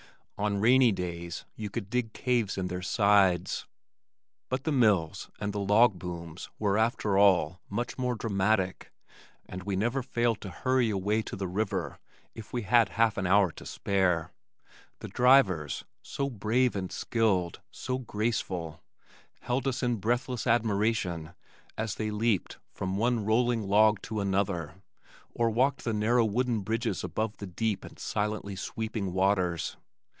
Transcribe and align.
On 0.43 0.59
rainy 0.59 0.91
days 0.91 1.45
you 1.55 1.69
could 1.69 1.87
dig 1.87 2.13
caves 2.13 2.57
in 2.57 2.65
their 2.65 2.81
sides. 2.81 3.67
But 4.49 4.63
the 4.63 4.71
mills 4.71 5.29
and 5.39 5.53
the 5.53 5.59
log 5.59 5.99
booms 5.99 6.49
were 6.57 6.79
after 6.79 7.15
all 7.15 7.61
much 7.69 7.95
more 7.99 8.15
dramatic 8.15 8.91
and 9.45 9.61
we 9.61 9.75
never 9.75 10.01
failed 10.01 10.41
to 10.41 10.49
hurry 10.49 10.89
away 10.89 11.21
to 11.21 11.35
the 11.35 11.47
river 11.47 11.99
if 12.33 12.51
we 12.51 12.63
had 12.63 12.89
half 12.97 13.17
an 13.19 13.27
hour 13.27 13.51
to 13.51 13.67
spare. 13.67 14.31
The 14.97 15.09
"drivers," 15.09 15.83
so 16.01 16.27
brave 16.27 16.75
and 16.75 16.91
skilled, 16.91 17.61
so 17.69 17.99
graceful, 17.99 18.81
held 19.41 19.67
us 19.67 19.83
in 19.83 19.97
breathless 19.97 20.47
admiration 20.47 21.35
as 21.77 21.93
they 21.93 22.09
leaped 22.09 22.57
from 22.73 22.97
one 22.97 23.23
rolling 23.23 23.61
log 23.67 24.01
to 24.01 24.21
another, 24.21 24.73
or 25.35 25.51
walked 25.51 25.83
the 25.83 25.93
narrow 25.93 26.25
wooden 26.25 26.61
bridges 26.61 27.03
above 27.03 27.37
the 27.37 27.45
deep 27.45 27.85
and 27.85 27.99
silently 27.99 28.55
sweeping 28.55 29.13
waters. 29.13 29.77